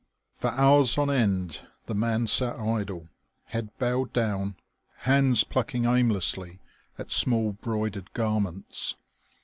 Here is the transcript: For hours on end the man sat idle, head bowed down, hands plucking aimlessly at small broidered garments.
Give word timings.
For 0.33 0.49
hours 0.53 0.97
on 0.97 1.11
end 1.11 1.61
the 1.85 1.93
man 1.93 2.25
sat 2.25 2.55
idle, 2.55 3.07
head 3.49 3.69
bowed 3.77 4.11
down, 4.13 4.55
hands 5.01 5.43
plucking 5.43 5.85
aimlessly 5.85 6.59
at 6.97 7.11
small 7.11 7.51
broidered 7.51 8.11
garments. 8.13 8.95